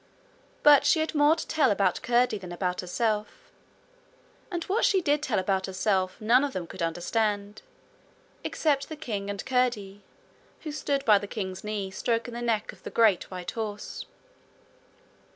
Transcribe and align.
But 0.63 0.83
she 0.83 0.99
had 0.99 1.13
more 1.13 1.35
to 1.35 1.45
tell 1.45 1.69
about 1.69 2.01
Curdie 2.01 2.39
than 2.39 2.51
about 2.51 2.81
herself, 2.81 3.51
and 4.49 4.63
what 4.63 4.83
she 4.83 4.99
did 4.99 5.21
tell 5.21 5.37
about 5.37 5.67
herself 5.67 6.19
none 6.19 6.43
of 6.43 6.53
them 6.53 6.65
could 6.65 6.81
understand 6.81 7.61
except 8.43 8.89
the 8.89 8.95
king 8.95 9.29
and 9.29 9.45
Curdie, 9.45 10.01
who 10.61 10.71
stood 10.71 11.05
by 11.05 11.19
the 11.19 11.27
king's 11.27 11.63
knee 11.63 11.91
stroking 11.91 12.33
the 12.33 12.41
neck 12.41 12.71
of 12.73 12.81
the 12.81 12.89
great 12.89 13.29
white 13.29 13.51
horse. 13.51 14.07